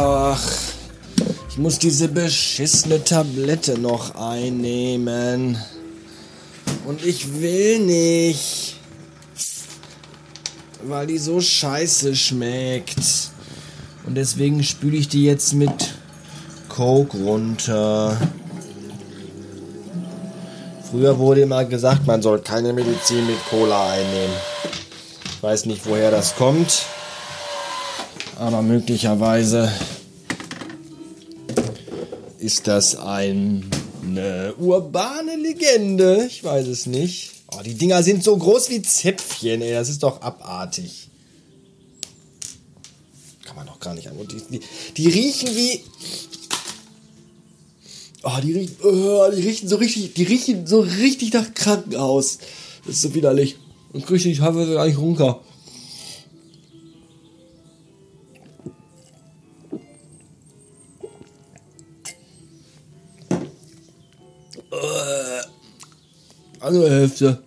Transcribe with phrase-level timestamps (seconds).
[0.00, 0.40] Ach,
[1.50, 5.58] ich muss diese beschissene Tablette noch einnehmen.
[6.86, 8.76] Und ich will nicht.
[10.84, 13.00] Weil die so scheiße schmeckt.
[14.06, 15.94] Und deswegen spüle ich die jetzt mit
[16.68, 18.16] Coke runter.
[20.88, 24.36] Früher wurde immer gesagt, man soll keine Medizin mit Cola einnehmen.
[25.24, 26.84] Ich weiß nicht, woher das kommt.
[28.38, 29.68] Aber möglicherweise
[32.38, 36.24] ist das eine urbane Legende.
[36.28, 37.32] Ich weiß es nicht.
[37.50, 39.72] Oh, die Dinger sind so groß wie Zäpfchen, ey.
[39.72, 41.08] Das ist doch abartig.
[43.44, 44.16] Kann man doch gar nicht an.
[44.16, 44.60] Die, die,
[44.96, 45.80] die riechen wie.
[48.22, 52.38] Oh, die riechen, oh, die riechen so richtig, die riechen so richtig nach Krankenhaus.
[52.86, 53.56] Das ist so widerlich.
[53.92, 55.40] Und richtig, habe ich eigentlich runter.
[66.60, 67.42] Andere Hälfte.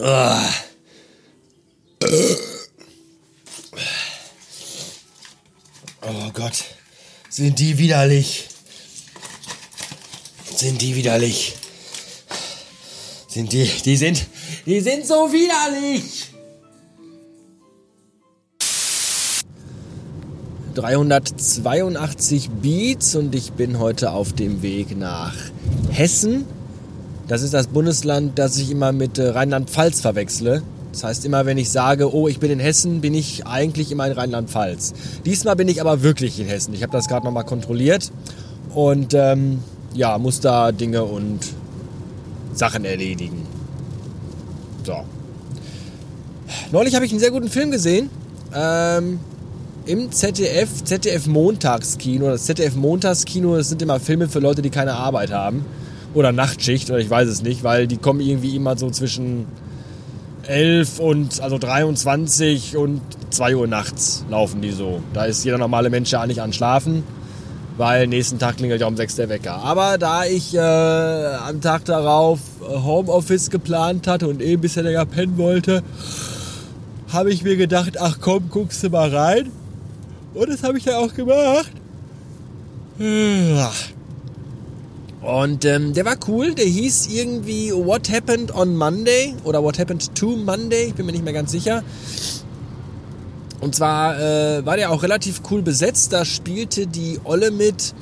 [0.00, 0.48] Ah.
[6.02, 6.52] Oh Gott,
[7.28, 8.46] sind die widerlich.
[10.54, 11.54] Sind die widerlich.
[13.28, 14.26] Sind die, die sind,
[14.68, 16.34] die sind so widerlich.
[20.74, 25.34] 382 Beats und ich bin heute auf dem Weg nach
[25.90, 26.44] Hessen.
[27.28, 30.62] Das ist das Bundesland, das ich immer mit äh, Rheinland-Pfalz verwechsle.
[30.92, 34.06] Das heißt, immer wenn ich sage, oh, ich bin in Hessen, bin ich eigentlich immer
[34.06, 34.92] in Rheinland-Pfalz.
[35.24, 36.74] Diesmal bin ich aber wirklich in Hessen.
[36.74, 38.12] Ich habe das gerade nochmal kontrolliert
[38.74, 39.62] und ähm,
[39.94, 41.40] ja, muss da Dinge und
[42.52, 43.57] Sachen erledigen.
[44.88, 45.04] So.
[46.72, 48.08] Neulich habe ich einen sehr guten Film gesehen.
[48.54, 49.20] Ähm,
[49.84, 52.30] Im ZDF, ZDF Montagskino.
[52.30, 55.66] Das ZDF Montagskino, das sind immer Filme für Leute, die keine Arbeit haben.
[56.14, 59.44] Oder Nachtschicht, oder ich weiß es nicht, weil die kommen irgendwie immer so zwischen
[60.46, 65.02] 11 und also 23 und 2 Uhr nachts laufen die so.
[65.12, 67.04] Da ist jeder normale Mensch ja nicht an Schlafen
[67.78, 69.54] weil nächsten Tag klingelt ja um 6 der Wecker.
[69.54, 74.84] Aber da ich äh, am Tag darauf äh, Homeoffice geplant hatte und eh ein bisschen
[74.84, 75.82] länger pennen wollte,
[77.12, 79.50] habe ich mir gedacht, ach komm, guckst du mal rein.
[80.34, 81.70] Und das habe ich dann auch gemacht.
[85.22, 90.14] Und ähm, der war cool, der hieß irgendwie What Happened on Monday oder What Happened
[90.16, 91.82] to Monday, ich bin mir nicht mehr ganz sicher.
[93.60, 96.12] Und zwar äh, war der auch relativ cool besetzt.
[96.12, 97.94] Da spielte die Olle mit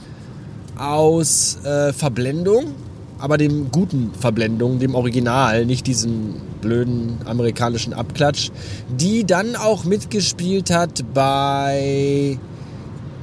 [0.79, 2.75] aus äh, Verblendung,
[3.19, 8.51] aber dem guten Verblendung, dem Original, nicht diesem blöden amerikanischen Abklatsch,
[8.89, 12.39] die dann auch mitgespielt hat bei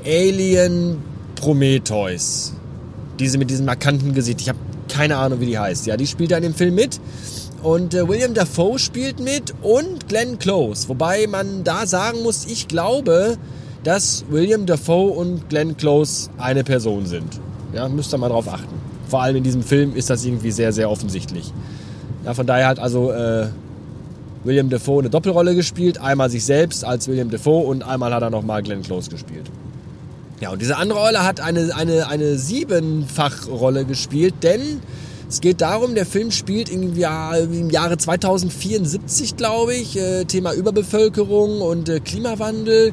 [0.05, 0.97] Alien
[1.35, 2.53] Prometheus.
[3.19, 4.41] Diese mit diesem markanten Gesicht.
[4.41, 4.57] Ich habe
[4.93, 5.87] keine Ahnung, wie die heißt.
[5.87, 6.99] Ja, die spielt da in dem Film mit.
[7.63, 10.87] Und äh, William Dafoe spielt mit und Glenn Close.
[10.87, 13.37] Wobei man da sagen muss, ich glaube,
[13.83, 17.39] dass William Dafoe und Glenn Close eine Person sind.
[17.73, 18.75] Ja, müsst ihr mal drauf achten.
[19.07, 21.51] Vor allem in diesem Film ist das irgendwie sehr, sehr offensichtlich.
[22.23, 23.47] Ja, von daher hat also äh,
[24.43, 25.97] William Dafoe eine Doppelrolle gespielt.
[25.97, 29.49] Einmal sich selbst als William Dafoe und einmal hat er nochmal Glenn Close gespielt.
[30.43, 34.81] Ja, und diese andere Rolle hat eine, eine, eine Siebenfachrolle gespielt, denn
[35.29, 39.95] es geht darum, der Film spielt im, Jahr, im Jahre 2074, glaube ich.
[39.95, 42.91] Äh, Thema Überbevölkerung und äh, Klimawandel.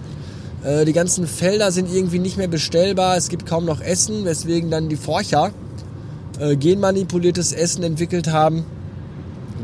[0.62, 3.16] Äh, die ganzen Felder sind irgendwie nicht mehr bestellbar.
[3.16, 5.50] Es gibt kaum noch Essen, weswegen dann die Forscher
[6.38, 8.64] äh, genmanipuliertes Essen entwickelt haben,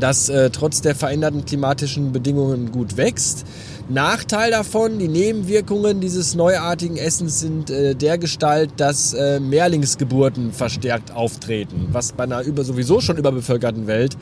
[0.01, 3.45] das äh, trotz der veränderten klimatischen Bedingungen gut wächst.
[3.89, 11.11] Nachteil davon, die Nebenwirkungen dieses neuartigen Essens sind äh, der Gestalt, dass äh, Mehrlingsgeburten verstärkt
[11.11, 14.17] auftreten, was bei einer über, sowieso schon überbevölkerten Welt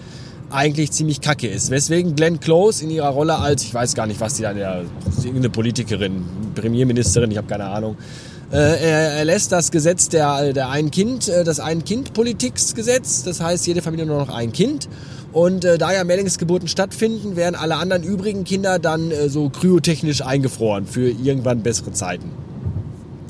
[0.52, 1.72] eigentlich ziemlich kacke ist.
[1.72, 4.84] Weswegen Glenn Close in ihrer Rolle als, ich weiß gar nicht, was die da, der,
[5.18, 6.24] irgendeine Politikerin,
[6.54, 7.98] Premierministerin, ich habe keine Ahnung,
[8.52, 13.82] äh, er, lässt das Gesetz der, der ein Kind, äh, das Ein-Kind-Politiksgesetz, das heißt, jede
[13.82, 14.88] Familie nur noch ein Kind
[15.36, 20.22] und äh, da ja Mehrlingsgeburten stattfinden, werden alle anderen übrigen Kinder dann äh, so kryotechnisch
[20.22, 22.32] eingefroren für irgendwann bessere Zeiten.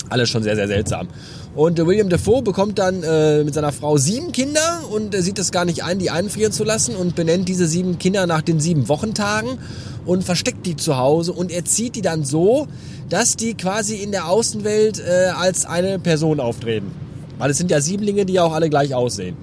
[0.08, 1.08] Alles schon sehr, sehr seltsam.
[1.56, 5.40] Und äh, William Defoe bekommt dann äh, mit seiner Frau sieben Kinder und er sieht
[5.40, 8.60] es gar nicht ein, die einfrieren zu lassen und benennt diese sieben Kinder nach den
[8.60, 9.58] sieben Wochentagen
[10.04, 12.68] und versteckt die zu Hause und erzieht die dann so,
[13.08, 16.92] dass die quasi in der Außenwelt äh, als eine Person auftreten.
[17.38, 19.36] Weil es sind ja Siebenlinge, die ja auch alle gleich aussehen.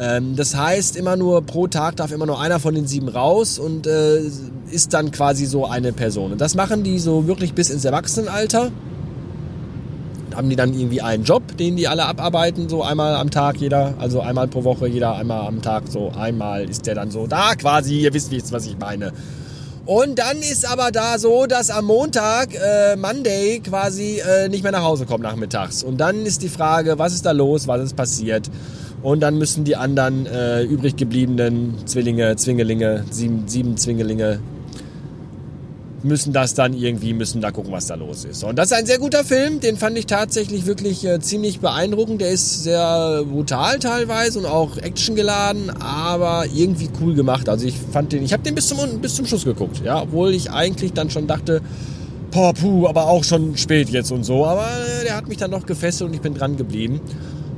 [0.00, 3.58] Ähm, das heißt, immer nur pro Tag darf immer nur einer von den sieben raus
[3.58, 4.20] und äh,
[4.70, 6.32] ist dann quasi so eine Person.
[6.32, 8.70] Und das machen die so wirklich bis ins Erwachsenenalter.
[10.30, 13.56] Da haben die dann irgendwie einen Job, den die alle abarbeiten, so einmal am Tag
[13.56, 17.26] jeder, also einmal pro Woche jeder, einmal am Tag, so einmal ist der dann so
[17.26, 19.12] da quasi, ihr wisst, was ich meine.
[19.84, 24.70] Und dann ist aber da so, dass am Montag, äh, Monday, quasi äh, nicht mehr
[24.70, 25.82] nach Hause kommt nachmittags.
[25.82, 28.50] Und dann ist die Frage, was ist da los, was ist passiert?
[29.02, 34.40] Und dann müssen die anderen äh, übrig gebliebenen Zwillinge, Zwingelinge, sieben, sieben Zwingelinge,
[36.02, 38.44] müssen das dann irgendwie, müssen da gucken, was da los ist.
[38.44, 42.20] Und das ist ein sehr guter Film, den fand ich tatsächlich wirklich äh, ziemlich beeindruckend.
[42.20, 47.48] Der ist sehr brutal teilweise und auch actiongeladen, aber irgendwie cool gemacht.
[47.48, 50.34] Also ich fand den, ich habe den bis zum, bis zum Schluss geguckt, ja, obwohl
[50.34, 51.60] ich eigentlich dann schon dachte,
[52.30, 54.44] boah, puh, aber auch schon spät jetzt und so.
[54.46, 57.00] Aber äh, der hat mich dann noch gefesselt und ich bin dran geblieben.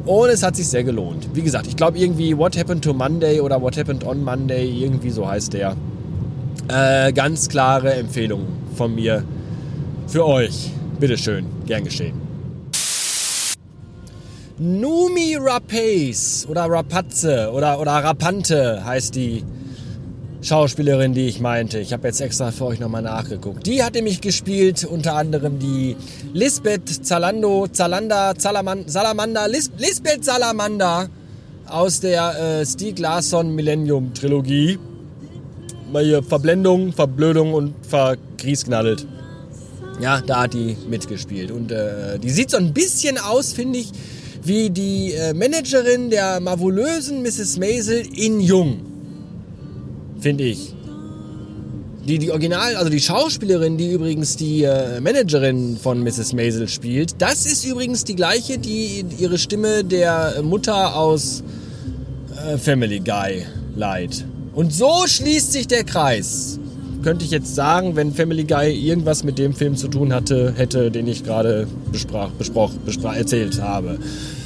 [0.07, 1.29] Und es hat sich sehr gelohnt.
[1.35, 5.11] Wie gesagt, ich glaube irgendwie What Happened to Monday oder What Happened on Monday, irgendwie
[5.11, 5.77] so heißt der.
[6.69, 9.25] Äh, ganz klare Empfehlung von mir
[10.07, 10.71] für euch.
[10.99, 12.21] Bitteschön, gern geschehen.
[14.59, 19.43] Numi Rapace oder Rapatze oder, oder Rapante heißt die
[20.43, 21.79] Schauspielerin, die ich meinte.
[21.81, 23.67] Ich habe jetzt extra für euch nochmal nachgeguckt.
[23.67, 25.97] Die hat nämlich gespielt, unter anderem die
[26.33, 31.11] Lisbeth Zalando, Zalanda, Zalaman, Salamander, Lis, Lisbeth Salamander
[31.67, 34.79] aus der äh, Stieg Larsson Millennium Trilogie.
[35.93, 39.07] Mal hier Verblendung, Verblödung und vergriesknallt.
[40.01, 41.51] Ja, da hat die mitgespielt.
[41.51, 43.93] Und äh, die sieht so ein bisschen aus, finde ich,
[44.43, 47.59] wie die äh, Managerin der marvolösen Mrs.
[47.59, 48.90] Maisel in Jung
[50.21, 50.75] finde ich.
[52.07, 56.33] Die, die Original, also die Schauspielerin, die übrigens die äh, Managerin von Mrs.
[56.33, 61.43] Maisel spielt, das ist übrigens die gleiche, die ihre Stimme der Mutter aus
[62.49, 63.45] äh, Family Guy
[63.77, 64.25] leiht.
[64.55, 66.59] Und so schließt sich der Kreis.
[67.03, 70.91] Könnte ich jetzt sagen, wenn Family Guy irgendwas mit dem Film zu tun hatte, hätte,
[70.91, 73.99] den ich gerade besprach, besproch, besprach, erzählt habe.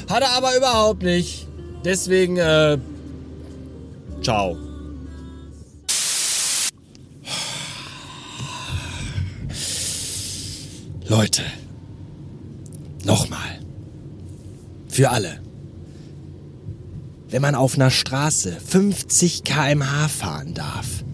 [0.09, 1.47] Hat er aber überhaupt nicht.
[1.85, 2.79] Deswegen, äh,
[4.23, 4.57] ciao.
[11.07, 11.43] Leute,
[13.05, 13.61] nochmal.
[14.89, 15.41] Für alle.
[17.29, 21.05] Wenn man auf einer Straße 50 km/h fahren darf,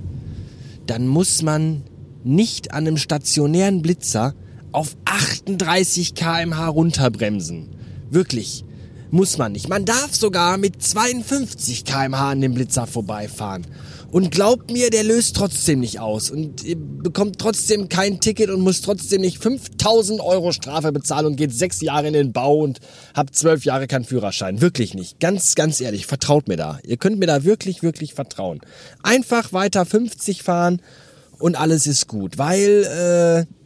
[0.87, 1.83] dann muss man
[2.23, 4.35] nicht an einem stationären Blitzer
[4.71, 7.71] auf 38 km/h runterbremsen.
[8.11, 8.65] Wirklich,
[9.11, 9.69] muss man nicht.
[9.69, 13.67] Man darf sogar mit 52 km/h an dem Blitzer vorbeifahren.
[14.11, 16.31] Und glaubt mir, der löst trotzdem nicht aus.
[16.31, 21.37] Und ihr bekommt trotzdem kein Ticket und muss trotzdem nicht 5000 Euro Strafe bezahlen und
[21.37, 22.81] geht sechs Jahre in den Bau und
[23.15, 24.61] habt zwölf Jahre keinen Führerschein.
[24.61, 25.21] Wirklich nicht.
[25.21, 26.81] Ganz, ganz ehrlich, vertraut mir da.
[26.85, 28.61] Ihr könnt mir da wirklich, wirklich vertrauen.
[29.05, 30.83] Einfach weiter 50 fahren
[31.39, 32.37] und alles ist gut.
[32.37, 33.61] Weil, äh,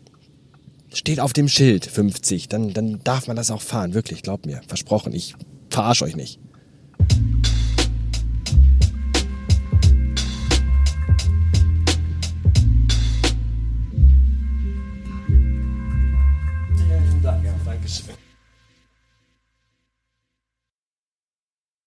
[0.95, 2.49] steht auf dem Schild 50.
[2.49, 3.95] Dann, dann darf man das auch fahren.
[3.95, 4.61] Wirklich, glaubt mir.
[4.69, 5.13] Versprochen.
[5.15, 5.35] Ich
[5.71, 6.39] verarsche euch nicht.